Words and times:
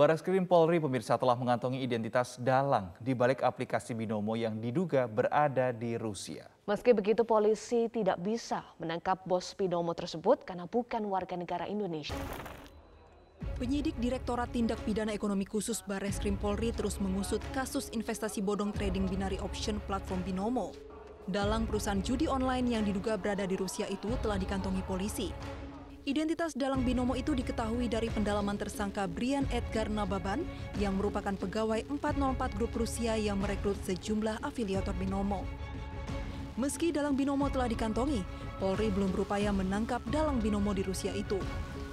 Barreskrim 0.00 0.48
Polri 0.48 0.80
pemirsa 0.80 1.20
telah 1.20 1.36
mengantongi 1.36 1.84
identitas 1.84 2.40
dalang 2.40 2.88
di 2.96 3.12
balik 3.12 3.44
aplikasi 3.44 3.92
Binomo 3.92 4.32
yang 4.32 4.56
diduga 4.56 5.04
berada 5.04 5.76
di 5.76 6.00
Rusia. 6.00 6.48
Meski 6.64 6.96
begitu 6.96 7.20
polisi 7.20 7.84
tidak 7.92 8.16
bisa 8.16 8.64
menangkap 8.80 9.20
bos 9.28 9.52
Binomo 9.52 9.92
tersebut 9.92 10.40
karena 10.48 10.64
bukan 10.64 11.04
warga 11.04 11.36
negara 11.36 11.68
Indonesia. 11.68 12.16
Penyidik 13.60 13.92
Direktorat 14.00 14.48
Tindak 14.56 14.80
Pidana 14.88 15.12
Ekonomi 15.12 15.44
Khusus 15.44 15.84
Barreskrim 15.84 16.40
Polri 16.40 16.72
terus 16.72 16.96
mengusut 16.96 17.44
kasus 17.52 17.92
investasi 17.92 18.40
bodong 18.40 18.72
trading 18.72 19.04
binary 19.04 19.36
option 19.44 19.84
platform 19.84 20.24
Binomo. 20.24 20.72
Dalang 21.28 21.68
perusahaan 21.68 22.00
judi 22.00 22.24
online 22.24 22.72
yang 22.72 22.88
diduga 22.88 23.20
berada 23.20 23.44
di 23.44 23.52
Rusia 23.52 23.84
itu 23.84 24.08
telah 24.24 24.40
dikantongi 24.40 24.80
polisi. 24.80 25.28
Identitas 26.08 26.56
dalang 26.56 26.80
binomo 26.80 27.12
itu 27.12 27.36
diketahui 27.36 27.84
dari 27.84 28.08
pendalaman 28.08 28.56
tersangka 28.56 29.04
Brian 29.04 29.44
Edgar 29.52 29.92
Nababan 29.92 30.48
yang 30.80 30.96
merupakan 30.96 31.36
pegawai 31.36 31.84
404 31.92 32.56
grup 32.56 32.72
Rusia 32.72 33.20
yang 33.20 33.36
merekrut 33.36 33.76
sejumlah 33.84 34.40
afiliator 34.40 34.96
binomo. 34.96 35.44
Meski 36.56 36.88
dalang 36.88 37.20
binomo 37.20 37.52
telah 37.52 37.68
dikantongi, 37.68 38.24
Polri 38.56 38.88
belum 38.88 39.12
berupaya 39.12 39.52
menangkap 39.52 40.00
dalang 40.08 40.40
binomo 40.40 40.72
di 40.72 40.80
Rusia 40.88 41.12
itu. 41.12 41.36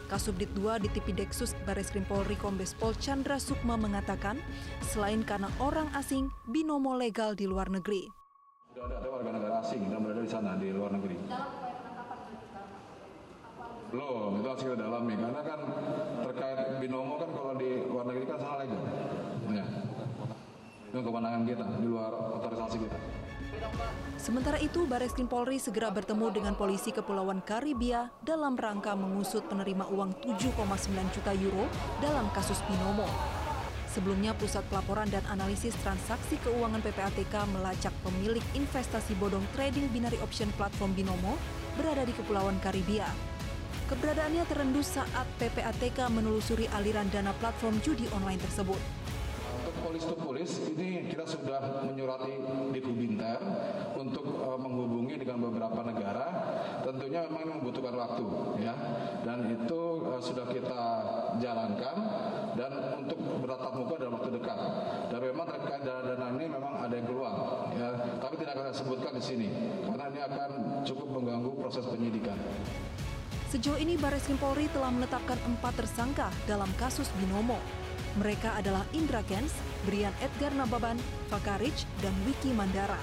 Kasubdit 0.08 0.56
2 0.56 0.88
di 0.88 0.90
TV 0.96 1.12
Dexus 1.12 1.52
Bareskrim 1.68 2.08
Polri 2.08 2.40
Kombes 2.40 2.72
Pol 2.80 2.96
Chandra 2.96 3.36
Sukma 3.44 3.76
mengatakan, 3.76 4.40
selain 4.88 5.20
karena 5.28 5.52
orang 5.60 5.92
asing, 6.00 6.32
binomo 6.48 6.96
legal 6.96 7.36
di 7.36 7.44
luar 7.44 7.68
negeri. 7.68 8.08
Sudah 8.72 9.04
ada 9.04 9.08
warga 9.12 9.36
negara 9.36 9.60
asing 9.60 9.84
yang 9.84 10.00
berada 10.00 10.24
di 10.24 10.32
sana, 10.32 10.56
di 10.56 10.72
luar 10.72 10.96
negeri. 10.96 11.67
Belum, 13.88 14.44
itu 14.44 14.48
hasil 14.52 14.76
dalami 14.76 15.16
karena 15.16 15.42
kan 15.48 15.60
terkait 16.28 16.60
binomo 16.84 17.16
kan 17.16 17.30
kalau 17.32 17.54
di 17.56 17.88
luar 17.88 18.06
negeri 18.12 18.26
kan 18.28 18.40
salah 18.44 18.58
legal. 18.60 18.84
Ya. 19.48 19.66
Itu 20.92 21.00
kewenangan 21.04 21.42
kita 21.48 21.64
di 21.80 21.88
luar 21.88 22.12
otorisasi 22.12 22.78
kita. 22.84 22.98
Sementara 24.20 24.60
itu, 24.60 24.84
Bareskrim 24.84 25.30
Polri 25.30 25.56
segera 25.56 25.88
bertemu 25.88 26.34
dengan 26.36 26.54
polisi 26.60 26.92
Kepulauan 26.92 27.40
Karibia 27.40 28.12
dalam 28.20 28.60
rangka 28.60 28.92
mengusut 28.92 29.48
penerima 29.48 29.88
uang 29.88 30.20
7,9 30.20 31.16
juta 31.16 31.32
euro 31.38 31.66
dalam 32.04 32.28
kasus 32.36 32.60
Binomo. 32.68 33.08
Sebelumnya, 33.88 34.36
Pusat 34.36 34.68
Pelaporan 34.68 35.08
dan 35.08 35.24
Analisis 35.32 35.74
Transaksi 35.80 36.38
Keuangan 36.44 36.84
PPATK 36.84 37.34
melacak 37.56 37.96
pemilik 38.04 38.44
investasi 38.52 39.16
bodong 39.16 39.48
trading 39.56 39.88
binary 39.96 40.20
option 40.20 40.52
platform 40.60 40.92
Binomo 40.92 41.40
berada 41.80 42.04
di 42.04 42.14
Kepulauan 42.14 42.60
Karibia. 42.60 43.37
Keberadaannya 43.88 44.44
terendus 44.52 45.00
saat 45.00 45.24
PPATK 45.40 46.12
menelusuri 46.12 46.68
aliran 46.76 47.08
dana 47.08 47.32
platform 47.32 47.80
judi 47.80 48.04
online 48.12 48.36
tersebut. 48.44 48.76
Untuk 49.64 49.76
polis 49.80 50.04
to 50.04 50.16
polis 50.20 50.52
ini 50.76 51.08
kita 51.08 51.24
sudah 51.24 51.88
menyurati 51.88 52.36
di 52.76 52.84
Binter 52.84 53.40
untuk 53.96 54.28
uh, 54.44 54.60
menghubungi 54.60 55.16
dengan 55.16 55.40
beberapa 55.40 55.88
negara. 55.88 56.28
Tentunya 56.84 57.32
memang 57.32 57.64
membutuhkan 57.64 57.96
waktu 57.96 58.28
ya. 58.60 58.76
Dan 59.24 59.56
itu 59.56 60.04
uh, 60.04 60.20
sudah 60.20 60.52
kita 60.52 60.84
jalankan 61.40 61.96
dan 62.60 62.72
untuk 63.00 63.24
bertatap 63.40 63.72
muka 63.72 63.96
dalam 64.04 64.20
waktu 64.20 64.36
dekat. 64.36 64.60
Dan 65.16 65.20
memang 65.32 65.48
terkait 65.48 65.88
dana-dana 65.88 66.28
ini 66.36 66.46
memang 66.52 66.74
ada 66.84 66.92
yang 66.92 67.08
keluar 67.08 67.36
ya. 67.72 67.96
Tapi 68.20 68.36
tidak 68.36 68.52
akan 68.52 68.64
saya 68.68 68.76
sebutkan 68.84 69.16
di 69.16 69.24
sini 69.24 69.48
karena 69.88 70.12
ini 70.12 70.20
akan 70.28 70.50
cukup 70.84 71.08
mengganggu 71.08 71.56
proses 71.56 71.88
penyidikan. 71.88 72.36
Sejauh 73.48 73.80
ini 73.80 73.95
Barreskrim 73.95 74.36
Polri 74.36 74.67
telah 74.76 74.92
menetapkan 74.92 75.40
empat 75.48 75.80
tersangka 75.80 76.28
dalam 76.52 76.68
kasus 76.75 77.08
Binomo. 77.16 77.56
Mereka 78.19 78.59
adalah 78.59 78.84
Indra 78.91 79.24
Kens, 79.24 79.56
Brian 79.88 80.12
Edgar 80.19 80.52
Nababan, 80.52 81.00
Fakarich, 81.31 81.88
dan 82.03 82.12
Wiki 82.28 82.52
Mandara. 82.52 83.00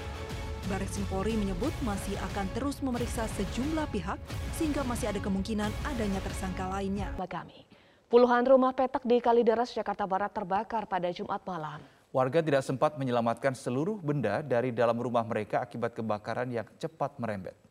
Barreskrim 0.69 1.09
Polri 1.09 1.33
menyebut 1.33 1.73
masih 1.81 2.13
akan 2.29 2.45
terus 2.53 2.77
memeriksa 2.85 3.25
sejumlah 3.33 3.89
pihak 3.89 4.21
sehingga 4.53 4.85
masih 4.85 5.09
ada 5.09 5.17
kemungkinan 5.17 5.73
adanya 5.81 6.21
tersangka 6.21 6.69
lainnya. 6.69 7.09
Kami. 7.17 7.65
Puluhan 8.05 8.45
rumah 8.45 8.69
petak 8.77 9.01
di 9.01 9.17
Kalideres, 9.17 9.73
Jakarta 9.73 10.05
Barat 10.05 10.29
terbakar 10.29 10.85
pada 10.85 11.09
Jumat 11.09 11.41
malam. 11.41 11.81
Warga 12.13 12.45
tidak 12.45 12.61
sempat 12.61 13.01
menyelamatkan 13.01 13.57
seluruh 13.57 13.97
benda 13.97 14.45
dari 14.45 14.69
dalam 14.69 14.93
rumah 14.93 15.25
mereka 15.25 15.65
akibat 15.65 15.97
kebakaran 15.97 16.53
yang 16.53 16.69
cepat 16.77 17.17
merembet. 17.17 17.64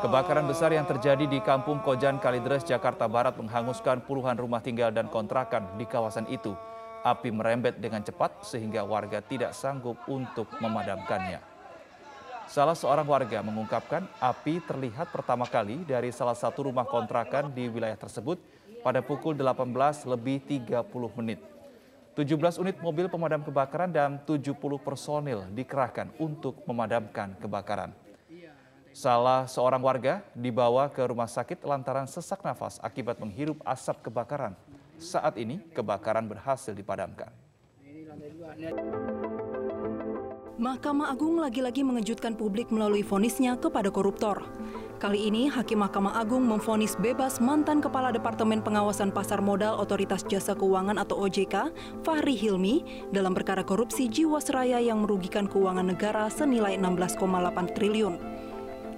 Kebakaran 0.00 0.46
besar 0.46 0.70
yang 0.70 0.86
terjadi 0.86 1.26
di 1.26 1.42
Kampung 1.42 1.82
Kojan 1.82 2.22
Kalideres, 2.22 2.62
Jakarta 2.62 3.10
Barat 3.10 3.34
menghanguskan 3.34 4.06
puluhan 4.06 4.38
rumah 4.38 4.62
tinggal 4.62 4.94
dan 4.94 5.10
kontrakan 5.10 5.74
di 5.74 5.84
kawasan 5.84 6.24
itu. 6.30 6.54
Api 7.02 7.34
merembet 7.34 7.80
dengan 7.82 8.04
cepat 8.04 8.44
sehingga 8.46 8.86
warga 8.86 9.18
tidak 9.20 9.52
sanggup 9.56 9.98
untuk 10.06 10.46
memadamkannya. 10.62 11.42
Salah 12.50 12.74
seorang 12.74 13.06
warga 13.06 13.42
mengungkapkan 13.46 14.10
api 14.18 14.58
terlihat 14.66 15.14
pertama 15.14 15.46
kali 15.46 15.86
dari 15.86 16.10
salah 16.10 16.34
satu 16.34 16.66
rumah 16.66 16.82
kontrakan 16.82 17.54
di 17.54 17.70
wilayah 17.70 17.94
tersebut 17.94 18.42
pada 18.82 19.02
pukul 19.02 19.38
18 19.38 19.70
lebih 20.08 20.42
30 20.66 21.18
menit. 21.20 21.38
17 22.18 22.58
unit 22.58 22.76
mobil 22.82 23.06
pemadam 23.06 23.46
kebakaran 23.46 23.88
dan 23.94 24.18
70 24.26 24.56
personil 24.82 25.46
dikerahkan 25.54 26.10
untuk 26.18 26.58
memadamkan 26.66 27.38
kebakaran. 27.38 27.94
Salah 28.90 29.46
seorang 29.46 29.78
warga 29.78 30.18
dibawa 30.34 30.90
ke 30.90 30.98
rumah 31.06 31.30
sakit 31.30 31.62
lantaran 31.62 32.10
sesak 32.10 32.42
nafas 32.42 32.82
akibat 32.82 33.22
menghirup 33.22 33.62
asap 33.62 34.10
kebakaran. 34.10 34.58
Saat 34.98 35.38
ini 35.38 35.62
kebakaran 35.70 36.26
berhasil 36.26 36.74
dipadamkan. 36.74 37.30
Mahkamah 40.60 41.08
Agung 41.08 41.40
lagi-lagi 41.40 41.80
mengejutkan 41.80 42.36
publik 42.36 42.68
melalui 42.68 43.00
vonisnya 43.00 43.56
kepada 43.56 43.88
koruptor. 43.88 44.44
Kali 45.00 45.32
ini, 45.32 45.48
Hakim 45.48 45.80
Mahkamah 45.80 46.20
Agung 46.20 46.44
memvonis 46.44 46.92
bebas 47.00 47.40
mantan 47.40 47.80
Kepala 47.80 48.12
Departemen 48.12 48.60
Pengawasan 48.60 49.08
Pasar 49.08 49.40
Modal 49.40 49.80
Otoritas 49.80 50.20
Jasa 50.28 50.52
Keuangan 50.52 51.00
atau 51.00 51.16
OJK, 51.24 51.72
Fahri 52.04 52.36
Hilmi, 52.36 53.08
dalam 53.08 53.32
perkara 53.32 53.64
korupsi 53.64 54.12
Jiwasraya 54.12 54.76
yang 54.84 55.00
merugikan 55.00 55.48
keuangan 55.48 55.88
negara 55.88 56.28
senilai 56.28 56.76
16,8 56.76 57.16
triliun. 57.72 58.29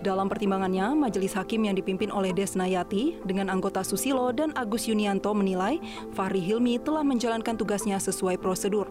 Dalam 0.03 0.27
pertimbangannya, 0.27 0.99
Majelis 0.99 1.31
Hakim 1.39 1.63
yang 1.63 1.79
dipimpin 1.79 2.11
oleh 2.11 2.35
Desnayati 2.35 3.23
dengan 3.23 3.47
anggota 3.47 3.87
Susilo 3.87 4.35
dan 4.35 4.51
Agus 4.59 4.91
Yunianto 4.91 5.31
menilai 5.31 5.79
Fahri 6.11 6.43
Hilmi 6.43 6.83
telah 6.83 7.07
menjalankan 7.07 7.55
tugasnya 7.55 8.03
sesuai 8.03 8.43
prosedur. 8.43 8.91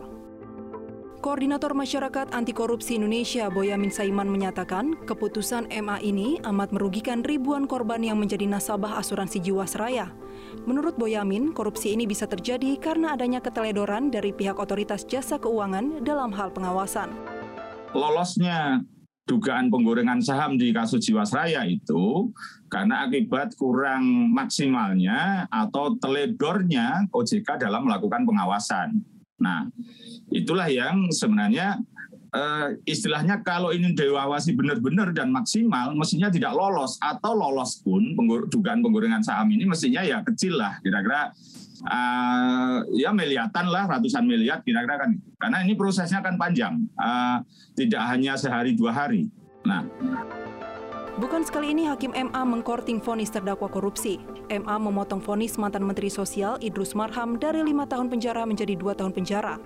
Koordinator 1.20 1.76
Masyarakat 1.76 2.32
Anti 2.34 2.56
Korupsi 2.56 2.96
Indonesia 2.98 3.52
Boyamin 3.52 3.92
Saiman 3.92 4.26
menyatakan 4.26 4.98
keputusan 5.04 5.70
MA 5.84 6.02
ini 6.02 6.40
amat 6.48 6.74
merugikan 6.74 7.22
ribuan 7.22 7.68
korban 7.68 8.02
yang 8.02 8.18
menjadi 8.18 8.48
nasabah 8.48 8.98
asuransi 8.98 9.38
Jiwasraya. 9.44 10.10
Menurut 10.64 10.96
Boyamin, 10.96 11.52
korupsi 11.52 11.94
ini 11.94 12.08
bisa 12.08 12.26
terjadi 12.26 12.74
karena 12.80 13.14
adanya 13.20 13.44
keteledoran 13.44 14.10
dari 14.10 14.32
pihak 14.32 14.58
otoritas 14.58 15.04
jasa 15.06 15.38
keuangan 15.38 16.02
dalam 16.02 16.32
hal 16.34 16.56
pengawasan. 16.56 17.14
Lolosnya 17.94 18.82
dugaan 19.30 19.70
penggorengan 19.70 20.20
saham 20.20 20.58
di 20.58 20.74
kasus 20.74 21.06
Jiwasraya 21.06 21.64
itu 21.70 22.34
karena 22.68 23.06
akibat 23.06 23.54
kurang 23.56 24.34
maksimalnya 24.34 25.46
atau 25.48 25.96
teledornya 26.00 27.06
OJK 27.14 27.62
dalam 27.62 27.86
melakukan 27.86 28.26
pengawasan. 28.26 29.04
Nah, 29.42 29.66
itulah 30.30 30.70
yang 30.70 31.10
sebenarnya 31.10 31.82
uh, 32.34 32.74
istilahnya 32.86 33.42
kalau 33.42 33.74
ini 33.74 33.94
diawasi 33.94 34.54
benar-benar 34.54 35.12
dan 35.12 35.30
maksimal, 35.30 35.94
mestinya 35.98 36.30
tidak 36.32 36.54
lolos 36.54 36.98
atau 37.02 37.34
lolos 37.36 37.82
pun 37.82 38.16
dugaan 38.50 38.82
penggorengan 38.82 39.24
saham 39.26 39.52
ini 39.52 39.66
mestinya 39.68 40.02
ya 40.02 40.22
kecil 40.26 40.58
lah, 40.58 40.80
kira-kira 40.82 41.34
uh, 41.86 42.86
ya 42.94 43.10
miliatan 43.14 43.66
lah, 43.70 43.88
ratusan 43.88 44.26
miliar 44.26 44.62
kira-kira 44.62 45.02
kan. 45.02 45.12
Karena 45.38 45.58
ini 45.66 45.74
prosesnya 45.74 46.22
kan 46.22 46.38
panjang, 46.38 46.82
uh, 46.98 47.42
tidak 47.74 48.02
hanya 48.10 48.38
sehari 48.38 48.74
dua 48.78 48.94
hari. 48.94 49.30
Nah. 49.66 49.86
Bukan 51.20 51.44
sekali 51.44 51.76
ini 51.76 51.86
Hakim 51.86 52.16
MA 52.16 52.42
mengkorting 52.48 53.04
vonis 53.04 53.30
terdakwa 53.30 53.68
korupsi. 53.68 54.18
MA 54.48 54.76
memotong 54.80 55.20
vonis 55.20 55.60
mantan 55.60 55.84
Menteri 55.84 56.08
Sosial 56.08 56.58
Idrus 56.64 56.96
Marham 56.98 57.36
dari 57.36 57.62
lima 57.62 57.84
tahun 57.86 58.08
penjara 58.08 58.48
menjadi 58.48 58.74
dua 58.80 58.96
tahun 58.96 59.12
penjara. 59.12 59.60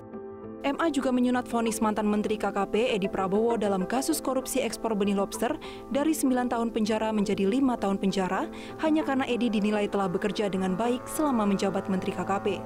MA 0.66 0.90
juga 0.90 1.14
menyunat 1.14 1.46
vonis 1.46 1.78
mantan 1.78 2.10
Menteri 2.10 2.42
KKP 2.42 2.98
Edi 2.98 3.06
Prabowo 3.06 3.54
dalam 3.54 3.86
kasus 3.86 4.18
korupsi 4.18 4.66
ekspor 4.66 4.98
benih 4.98 5.14
lobster 5.14 5.54
dari 5.94 6.10
9 6.10 6.34
tahun 6.50 6.74
penjara 6.74 7.14
menjadi 7.14 7.46
lima 7.46 7.78
tahun 7.78 8.02
penjara 8.02 8.50
hanya 8.82 9.06
karena 9.06 9.30
Edi 9.30 9.54
dinilai 9.54 9.86
telah 9.86 10.10
bekerja 10.10 10.50
dengan 10.50 10.74
baik 10.74 11.06
selama 11.06 11.46
menjabat 11.46 11.86
Menteri 11.86 12.18
KKP. 12.18 12.66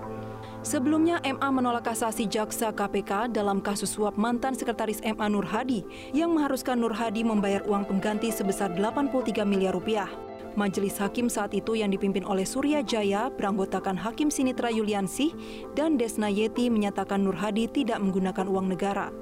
Sebelumnya, 0.63 1.19
MA 1.27 1.51
menolak 1.51 1.91
kasasi 1.91 2.23
jaksa 2.23 2.71
KPK 2.71 3.35
dalam 3.35 3.59
kasus 3.59 3.91
suap 3.91 4.15
mantan 4.15 4.55
sekretaris 4.55 5.03
MA 5.03 5.27
Nur 5.27 5.43
Hadi 5.43 5.83
yang 6.15 6.31
mengharuskan 6.31 6.79
Nur 6.79 6.95
Hadi 6.95 7.27
membayar 7.27 7.67
uang 7.67 7.83
pengganti 7.83 8.31
sebesar 8.31 8.71
83 8.79 9.43
miliar 9.43 9.75
rupiah. 9.75 10.07
Majelis 10.57 10.97
Hakim 10.97 11.29
saat 11.29 11.53
itu 11.53 11.77
yang 11.77 11.93
dipimpin 11.93 12.25
oleh 12.25 12.47
Surya 12.47 12.81
Jaya 12.81 13.29
beranggotakan 13.29 13.93
Hakim 13.93 14.33
Sinitra 14.33 14.73
Yuliansih 14.73 15.35
dan 15.77 15.99
Desna 15.99 16.31
Yeti 16.31 16.73
menyatakan 16.73 17.21
Nur 17.21 17.37
Hadi 17.37 17.69
tidak 17.69 18.01
menggunakan 18.01 18.49
uang 18.49 18.67
negara. 18.73 19.13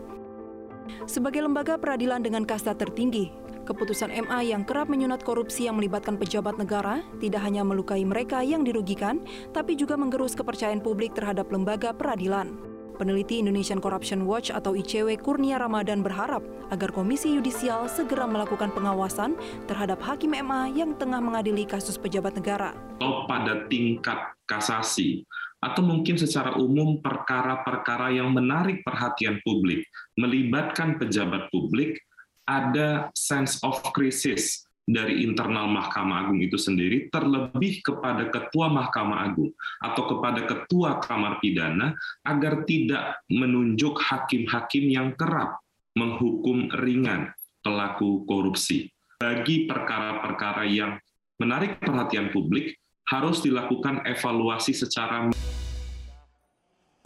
Sebagai 1.03 1.43
lembaga 1.43 1.75
peradilan 1.75 2.23
dengan 2.23 2.47
kasta 2.47 2.71
tertinggi, 2.71 3.27
keputusan 3.67 4.07
MA 4.27 4.47
yang 4.47 4.63
kerap 4.63 4.87
menyunat 4.87 5.19
korupsi 5.19 5.67
yang 5.67 5.75
melibatkan 5.75 6.15
pejabat 6.15 6.55
negara 6.55 7.03
tidak 7.19 7.43
hanya 7.43 7.67
melukai 7.67 8.07
mereka 8.07 8.39
yang 8.39 8.63
dirugikan, 8.63 9.19
tapi 9.51 9.75
juga 9.75 9.99
menggerus 9.99 10.31
kepercayaan 10.31 10.79
publik 10.79 11.11
terhadap 11.11 11.51
lembaga 11.51 11.91
peradilan. 11.91 12.76
Peneliti 12.97 13.37
Indonesian 13.37 13.77
Corruption 13.77 14.25
Watch 14.25 14.49
atau 14.49 14.73
ICW 14.73 15.21
Kurnia 15.21 15.61
Ramadan 15.61 16.01
berharap 16.01 16.41
agar 16.73 16.89
Komisi 16.89 17.31
Yudisial 17.31 17.85
segera 17.85 18.25
melakukan 18.25 18.73
pengawasan 18.73 19.37
terhadap 19.69 20.01
hakim 20.01 20.33
MA 20.33 20.73
yang 20.73 20.97
tengah 20.97 21.21
mengadili 21.21 21.63
kasus 21.63 21.95
pejabat 21.95 22.35
negara. 22.35 22.73
Atau 22.97 23.29
pada 23.29 23.69
tingkat 23.69 24.33
kasasi, 24.49 25.23
atau 25.61 25.85
mungkin 25.85 26.17
secara 26.17 26.57
umum 26.57 26.97
perkara-perkara 26.99 28.17
yang 28.17 28.33
menarik 28.33 28.81
perhatian 28.81 29.39
publik, 29.45 29.85
melibatkan 30.17 30.97
pejabat 30.97 31.47
publik, 31.53 32.01
ada 32.49 33.13
sense 33.13 33.61
of 33.61 33.77
crisis 33.93 34.66
dari 34.87 35.27
internal 35.27 35.67
Mahkamah 35.67 36.23
Agung 36.23 36.39
itu 36.39 36.55
sendiri, 36.55 37.11
terlebih 37.11 37.83
kepada 37.83 38.31
Ketua 38.31 38.71
Mahkamah 38.71 39.19
Agung 39.27 39.51
atau 39.83 40.03
kepada 40.15 40.47
Ketua 40.47 41.03
Kamar 41.03 41.43
Pidana, 41.43 41.91
agar 42.23 42.63
tidak 42.63 43.19
menunjuk 43.27 43.99
hakim-hakim 43.99 44.87
yang 44.87 45.11
kerap 45.19 45.59
menghukum 45.99 46.71
ringan 46.79 47.35
pelaku 47.59 48.23
korupsi. 48.23 48.87
Bagi 49.19 49.67
perkara-perkara 49.67 50.63
yang 50.63 50.95
menarik 51.35 51.83
perhatian 51.83 52.31
publik, 52.31 52.79
harus 53.07 53.39
dilakukan 53.43 54.03
evaluasi 54.03 54.75
secara 54.75 55.31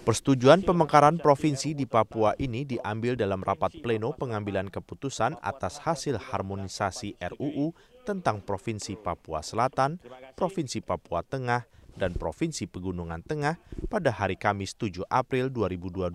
Persetujuan 0.01 0.65
pemekaran 0.65 1.21
provinsi 1.21 1.77
di 1.77 1.85
Papua 1.85 2.33
ini 2.41 2.65
diambil 2.65 3.13
dalam 3.13 3.45
rapat 3.45 3.85
pleno 3.85 4.17
pengambilan 4.17 4.73
keputusan 4.73 5.37
atas 5.37 5.77
hasil 5.77 6.17
harmonisasi 6.17 7.21
RUU 7.21 7.77
tentang 8.01 8.41
Provinsi 8.41 8.97
Papua 8.97 9.45
Selatan, 9.45 10.01
Provinsi 10.33 10.81
Papua 10.81 11.21
Tengah, 11.21 11.69
dan 11.93 12.17
Provinsi 12.17 12.65
Pegunungan 12.65 13.21
Tengah 13.21 13.61
pada 13.93 14.09
hari 14.09 14.41
Kamis 14.41 14.73
7 14.73 15.05
April 15.05 15.53
2022. 15.53 16.09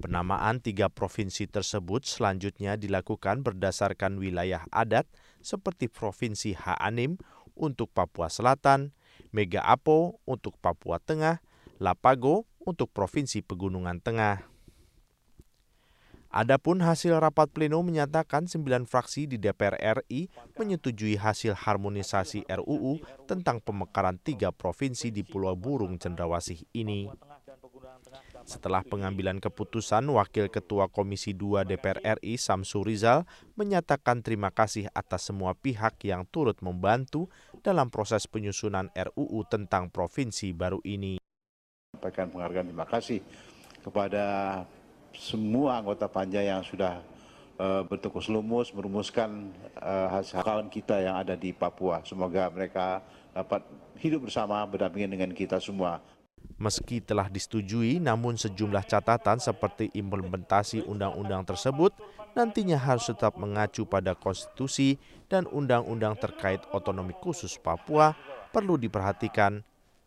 Penamaan 0.00 0.64
tiga 0.64 0.88
provinsi 0.88 1.52
tersebut 1.52 2.08
selanjutnya 2.08 2.80
dilakukan 2.80 3.44
berdasarkan 3.44 4.16
wilayah 4.16 4.64
adat 4.72 5.04
seperti 5.44 5.92
Provinsi 5.92 6.56
Haanim 6.56 7.20
untuk 7.52 7.92
Papua 7.92 8.32
Selatan, 8.32 8.96
Mega 9.36 9.60
Apo 9.68 10.24
untuk 10.24 10.56
Papua 10.64 10.96
Tengah, 10.96 11.44
Lapago 11.80 12.44
untuk 12.60 12.92
Provinsi 12.92 13.40
Pegunungan 13.40 14.04
Tengah. 14.04 14.44
Adapun 16.28 16.84
hasil 16.84 17.16
rapat 17.16 17.48
pleno 17.48 17.80
menyatakan 17.80 18.44
sembilan 18.44 18.84
fraksi 18.84 19.24
di 19.24 19.40
DPR 19.40 20.04
RI 20.04 20.28
menyetujui 20.60 21.16
hasil 21.16 21.56
harmonisasi 21.56 22.44
RUU 22.44 23.00
tentang 23.24 23.64
pemekaran 23.64 24.20
tiga 24.20 24.52
provinsi 24.52 25.08
di 25.08 25.24
Pulau 25.24 25.56
Burung 25.56 25.96
Cendrawasih 25.96 26.68
ini. 26.76 27.08
Setelah 28.44 28.84
pengambilan 28.84 29.40
keputusan, 29.40 30.04
Wakil 30.04 30.52
Ketua 30.52 30.92
Komisi 30.92 31.32
2 31.32 31.64
DPR 31.64 32.20
RI 32.20 32.36
Samsu 32.36 32.84
Rizal 32.84 33.24
menyatakan 33.56 34.20
terima 34.20 34.52
kasih 34.52 34.92
atas 34.92 35.32
semua 35.32 35.56
pihak 35.56 35.96
yang 36.04 36.28
turut 36.28 36.60
membantu 36.60 37.32
dalam 37.64 37.88
proses 37.88 38.28
penyusunan 38.28 38.92
RUU 38.92 39.48
tentang 39.48 39.88
provinsi 39.88 40.52
baru 40.52 40.84
ini 40.84 41.16
sampaikan 42.00 42.32
penghargaan 42.32 42.72
terima 42.72 42.88
kasih 42.88 43.20
kepada 43.84 44.24
semua 45.12 45.76
anggota 45.76 46.08
panja 46.08 46.40
yang 46.40 46.64
sudah 46.64 47.04
uh, 47.60 47.84
bertukus 47.84 48.32
lumus 48.32 48.72
merumuskan 48.72 49.52
uh, 49.76 50.08
hasil 50.08 50.40
kawan 50.40 50.72
kita 50.72 50.96
yang 50.96 51.20
ada 51.20 51.36
di 51.36 51.52
Papua. 51.52 52.00
Semoga 52.08 52.48
mereka 52.48 53.04
dapat 53.36 53.68
hidup 54.00 54.24
bersama 54.32 54.64
berdampingan 54.64 55.12
dengan 55.12 55.30
kita 55.36 55.60
semua. 55.60 56.00
Meski 56.56 57.04
telah 57.04 57.28
disetujui, 57.28 58.00
namun 58.00 58.40
sejumlah 58.40 58.88
catatan 58.88 59.36
seperti 59.36 59.92
implementasi 59.92 60.88
undang-undang 60.88 61.44
tersebut 61.44 61.92
nantinya 62.32 62.80
harus 62.80 63.12
tetap 63.12 63.36
mengacu 63.36 63.84
pada 63.84 64.16
konstitusi 64.16 64.96
dan 65.28 65.44
undang-undang 65.52 66.16
terkait 66.16 66.64
otonomi 66.72 67.12
khusus 67.20 67.60
Papua 67.60 68.16
perlu 68.56 68.80
diperhatikan 68.80 69.60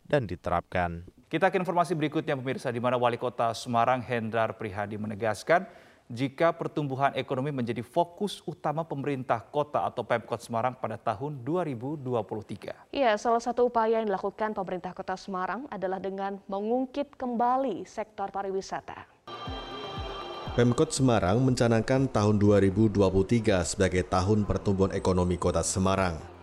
dan 0.08 0.28
diterapkan. 0.28 1.04
Kita 1.34 1.50
ke 1.50 1.58
informasi 1.58 1.98
berikutnya 1.98 2.38
pemirsa 2.38 2.70
di 2.70 2.78
mana 2.78 2.94
Wali 2.94 3.18
Kota 3.18 3.50
Semarang 3.58 3.98
Hendrar 3.98 4.54
Prihadi 4.54 4.94
menegaskan 4.94 5.66
jika 6.06 6.54
pertumbuhan 6.54 7.10
ekonomi 7.18 7.50
menjadi 7.50 7.82
fokus 7.82 8.38
utama 8.46 8.86
pemerintah 8.86 9.42
kota 9.42 9.82
atau 9.82 10.06
Pemkot 10.06 10.38
Semarang 10.38 10.78
pada 10.78 10.94
tahun 10.94 11.42
2023. 11.42 12.94
Iya, 12.94 13.18
salah 13.18 13.42
satu 13.42 13.66
upaya 13.66 13.98
yang 13.98 14.06
dilakukan 14.06 14.54
pemerintah 14.54 14.94
kota 14.94 15.18
Semarang 15.18 15.66
adalah 15.74 15.98
dengan 15.98 16.38
mengungkit 16.46 17.18
kembali 17.18 17.82
sektor 17.82 18.30
pariwisata. 18.30 19.02
Pemkot 20.54 20.94
Semarang 20.94 21.42
mencanangkan 21.42 22.14
tahun 22.14 22.38
2023 22.38 22.94
sebagai 23.66 24.06
tahun 24.06 24.46
pertumbuhan 24.46 24.94
ekonomi 24.94 25.34
kota 25.34 25.66
Semarang. 25.66 26.33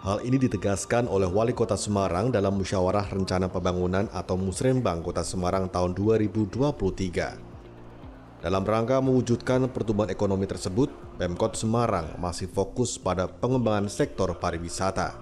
Hal 0.00 0.24
ini 0.24 0.40
ditegaskan 0.40 1.12
oleh 1.12 1.28
Wali 1.28 1.52
Kota 1.52 1.76
Semarang 1.76 2.32
dalam 2.32 2.56
Musyawarah 2.56 3.12
Rencana 3.12 3.52
Pembangunan 3.52 4.08
atau 4.16 4.32
Musrembang 4.32 5.04
Kota 5.04 5.20
Semarang 5.20 5.68
tahun 5.68 5.92
2023. 5.92 8.40
Dalam 8.40 8.64
rangka 8.64 8.96
mewujudkan 9.04 9.68
pertumbuhan 9.68 10.08
ekonomi 10.08 10.48
tersebut, 10.48 10.88
Pemkot 11.20 11.52
Semarang 11.52 12.16
masih 12.16 12.48
fokus 12.48 12.96
pada 12.96 13.28
pengembangan 13.28 13.92
sektor 13.92 14.32
pariwisata. 14.40 15.20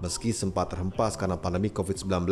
Meski 0.00 0.32
sempat 0.32 0.72
terhempas 0.72 1.12
karena 1.12 1.36
pandemi 1.36 1.68
COVID-19, 1.68 2.24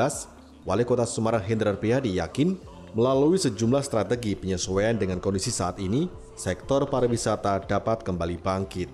Wali 0.65 0.85
Kota 0.89 1.05
Semarang 1.05 1.45
Hendrar 1.45 1.77
Priyadi 1.77 2.17
yakin 2.17 2.57
melalui 2.97 3.37
sejumlah 3.37 3.85
strategi 3.85 4.33
penyesuaian 4.33 4.97
dengan 4.97 5.21
kondisi 5.21 5.53
saat 5.53 5.77
ini, 5.77 6.09
sektor 6.41 6.89
pariwisata 6.89 7.69
dapat 7.69 8.01
kembali 8.01 8.41
bangkit. 8.41 8.89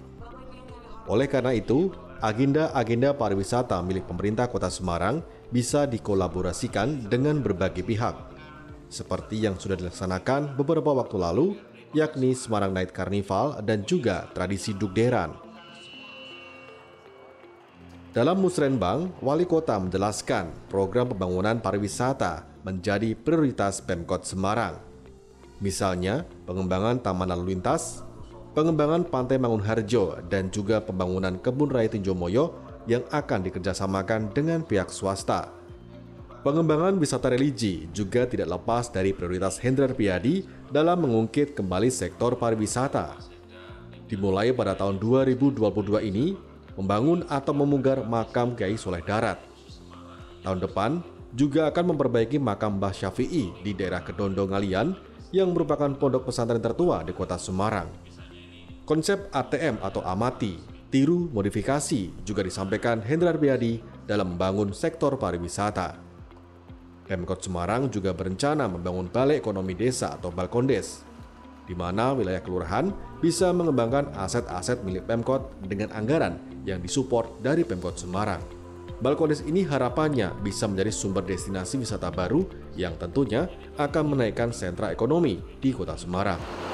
Oleh 1.07 1.31
karena 1.31 1.55
itu, 1.55 1.95
agenda-agenda 2.25 3.13
pariwisata 3.13 3.77
milik 3.85 4.09
pemerintah 4.09 4.49
Kota 4.49 4.73
Semarang 4.73 5.21
bisa 5.53 5.85
dikolaborasikan 5.85 7.11
dengan 7.11 7.43
berbagai 7.43 7.85
pihak, 7.85 8.17
seperti 8.89 9.43
yang 9.43 9.59
sudah 9.59 9.77
dilaksanakan 9.77 10.55
beberapa 10.55 10.95
waktu 10.95 11.17
lalu, 11.19 11.47
yakni 11.93 12.33
Semarang 12.33 12.73
Night 12.73 12.95
Carnival 12.95 13.61
dan 13.63 13.83
juga 13.83 14.31
tradisi 14.33 14.73
Dugderan. 14.73 15.35
Dalam 18.17 18.41
musrenbang, 18.41 19.13
Wali 19.21 19.45
Kota 19.45 19.77
menjelaskan 19.77 20.73
program 20.73 21.13
pembangunan 21.13 21.61
pariwisata 21.61 22.49
menjadi 22.65 23.13
prioritas 23.13 23.85
Pemkot 23.85 24.25
Semarang. 24.25 24.81
Misalnya, 25.61 26.25
pengembangan 26.49 26.97
taman 27.05 27.29
lalu 27.29 27.53
lintas, 27.53 28.06
pengembangan 28.57 29.05
Pantai 29.05 29.37
Mangunharjo, 29.37 30.17
dan 30.33 30.49
juga 30.49 30.81
pembangunan 30.81 31.37
Kebun 31.37 31.69
Raya 31.69 31.93
Tinjomoyo 31.93 32.57
yang 32.89 33.05
akan 33.13 33.45
dikerjasamakan 33.45 34.33
dengan 34.33 34.65
pihak 34.65 34.89
swasta. 34.89 35.53
Pengembangan 36.41 36.97
wisata 36.97 37.29
religi 37.29 37.85
juga 37.93 38.25
tidak 38.25 38.57
lepas 38.57 38.89
dari 38.89 39.13
prioritas 39.13 39.61
Hendrar 39.61 39.93
Piadi 39.93 40.49
dalam 40.73 41.05
mengungkit 41.05 41.53
kembali 41.53 41.93
sektor 41.93 42.33
pariwisata. 42.41 43.21
Dimulai 44.09 44.57
pada 44.57 44.73
tahun 44.73 44.97
2022 45.05 45.61
ini, 46.09 46.33
membangun 46.81 47.29
atau 47.29 47.53
memugar 47.53 48.09
makam 48.09 48.57
Kiai 48.57 48.81
Soleh 48.81 49.05
Darat. 49.05 49.37
Tahun 50.41 50.63
depan 50.63 51.05
juga 51.35 51.69
akan 51.69 51.93
memperbaiki 51.93 52.41
makam 52.41 52.81
Mbah 52.81 52.95
Syafi'i 52.95 53.53
di 53.61 53.77
daerah 53.77 54.01
Kedondo 54.01 54.49
Ngalian 54.49 54.97
yang 55.35 55.51
merupakan 55.51 55.91
pondok 55.93 56.31
pesantren 56.31 56.63
tertua 56.63 57.03
di 57.03 57.11
kota 57.11 57.35
Semarang. 57.37 58.16
Konsep 58.87 59.35
ATM 59.35 59.83
atau 59.83 59.99
amati, 60.07 60.63
tiru, 60.95 61.27
modifikasi 61.35 62.23
juga 62.23 62.47
disampaikan 62.47 63.03
Hendrar 63.03 63.35
Biadi 63.35 63.83
dalam 64.07 64.39
membangun 64.39 64.71
sektor 64.71 65.19
pariwisata. 65.19 65.99
Pemkot 67.11 67.43
Semarang 67.43 67.91
juga 67.91 68.15
berencana 68.15 68.71
membangun 68.71 69.11
Balai 69.11 69.43
Ekonomi 69.43 69.75
Desa 69.75 70.15
atau 70.15 70.31
Balkondes, 70.31 71.03
di 71.67 71.75
mana 71.75 72.15
wilayah 72.15 72.39
kelurahan 72.39 72.95
bisa 73.19 73.51
mengembangkan 73.51 74.15
aset-aset 74.15 74.87
milik 74.87 75.03
Pemkot 75.11 75.67
dengan 75.67 75.91
anggaran 75.91 76.39
yang 76.63 76.79
disupport 76.79 77.43
dari 77.43 77.67
Pemkot 77.67 77.99
Semarang. 77.99 78.39
Balkonis 79.03 79.43
ini 79.43 79.67
harapannya 79.67 80.31
bisa 80.47 80.71
menjadi 80.71 80.95
sumber 80.95 81.27
destinasi 81.27 81.83
wisata 81.83 82.07
baru 82.15 82.47
yang 82.79 82.95
tentunya 82.95 83.51
akan 83.83 84.15
menaikkan 84.15 84.55
sentra 84.55 84.95
ekonomi 84.95 85.43
di 85.59 85.75
kota 85.75 85.99
Semarang. 85.99 86.66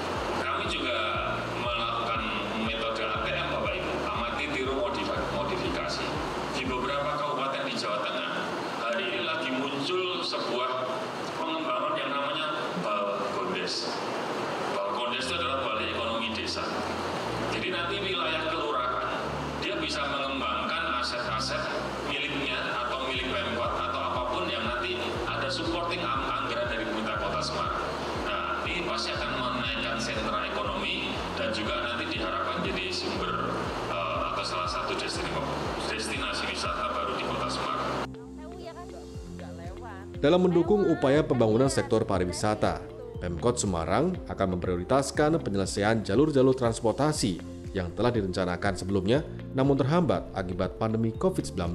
Dalam 40.22 40.46
mendukung 40.46 40.86
upaya 40.86 41.26
pembangunan 41.26 41.66
sektor 41.66 42.06
pariwisata, 42.06 42.78
Pemkot 43.18 43.58
Semarang 43.58 44.14
akan 44.30 44.54
memprioritaskan 44.54 45.42
penyelesaian 45.42 45.98
jalur-jalur 46.06 46.54
transportasi 46.54 47.42
yang 47.74 47.90
telah 47.90 48.14
direncanakan 48.14 48.78
sebelumnya 48.78 49.26
namun 49.50 49.74
terhambat 49.74 50.30
akibat 50.30 50.78
pandemi 50.78 51.10
COVID-19. 51.10 51.74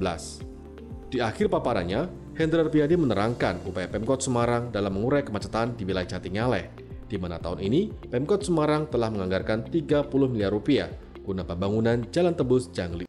Di 1.12 1.20
akhir 1.20 1.52
paparannya, 1.52 2.08
Hendra 2.40 2.64
Arpiadi 2.64 2.96
menerangkan 2.96 3.68
upaya 3.68 3.84
Pemkot 3.84 4.24
Semarang 4.24 4.72
dalam 4.72 4.96
mengurai 4.96 5.20
kemacetan 5.20 5.76
di 5.76 5.84
wilayah 5.84 6.16
Jatingaleh, 6.16 6.72
di 7.04 7.20
mana 7.20 7.36
tahun 7.36 7.60
ini 7.60 8.08
Pemkot 8.08 8.48
Semarang 8.48 8.88
telah 8.88 9.12
menganggarkan 9.12 9.68
30 9.68 10.08
miliar 10.24 10.56
rupiah 10.56 10.88
guna 11.20 11.44
pembangunan 11.44 12.00
jalan 12.08 12.32
tembus 12.32 12.72
Jangli 12.72 13.07